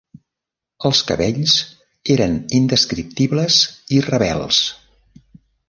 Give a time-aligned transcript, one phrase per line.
[0.89, 1.57] Els cabells
[2.15, 3.61] eren indescriptibles
[3.99, 4.65] i rebels.